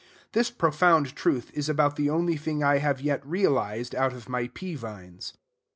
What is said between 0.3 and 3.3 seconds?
This profound truth is about the only thing I have yet